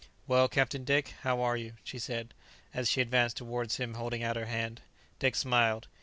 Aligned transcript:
"Well, 0.25 0.47
Captain 0.49 0.83
Dick, 0.83 1.13
how 1.21 1.41
are 1.41 1.55
you?" 1.55 1.73
she 1.83 1.99
said, 1.99 2.33
as 2.73 2.89
she 2.89 3.01
advanced 3.01 3.37
towards 3.37 3.77
him 3.77 3.93
holding 3.93 4.23
out 4.23 4.35
her 4.35 4.47
hand. 4.47 4.81
Dick 5.19 5.35
smiled. 5.35 5.87